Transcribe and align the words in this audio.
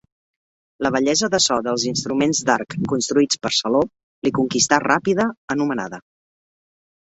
La 0.85 0.89
bellesa 0.95 1.29
de 1.33 1.39
so 1.45 1.57
dels 1.67 1.85
instruments 1.89 2.39
d'arc 2.47 2.77
construïts 2.95 3.41
per 3.45 3.53
Saló 3.59 3.83
li 4.29 4.35
conquistà 4.41 4.83
ràpida 4.87 5.31
anomenada. 5.59 6.05